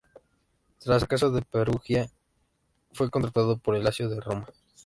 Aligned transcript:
Tras 0.79 0.95
el 0.95 0.99
fracaso 1.01 1.29
de 1.29 1.43
Perugia, 1.43 2.09
fue 2.91 3.11
contratado 3.11 3.59
por 3.59 3.75
el 3.75 3.83
Lazio 3.83 4.09
de 4.09 4.19
Roma. 4.19 4.47